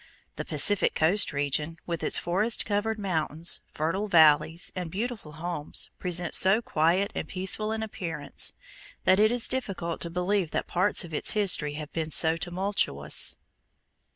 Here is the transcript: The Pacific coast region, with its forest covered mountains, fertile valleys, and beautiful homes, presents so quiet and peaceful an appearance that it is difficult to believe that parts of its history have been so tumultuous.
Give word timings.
The 0.35 0.45
Pacific 0.45 0.95
coast 0.95 1.31
region, 1.31 1.77
with 1.85 2.01
its 2.01 2.17
forest 2.17 2.65
covered 2.65 2.97
mountains, 2.97 3.59
fertile 3.71 4.07
valleys, 4.07 4.71
and 4.75 4.89
beautiful 4.89 5.33
homes, 5.33 5.91
presents 5.99 6.37
so 6.39 6.59
quiet 6.59 7.11
and 7.13 7.27
peaceful 7.27 7.71
an 7.71 7.83
appearance 7.83 8.53
that 9.03 9.19
it 9.19 9.31
is 9.31 9.47
difficult 9.47 10.01
to 10.01 10.09
believe 10.09 10.49
that 10.49 10.65
parts 10.65 11.03
of 11.05 11.13
its 11.13 11.33
history 11.33 11.75
have 11.75 11.93
been 11.93 12.09
so 12.09 12.35
tumultuous. 12.35 13.35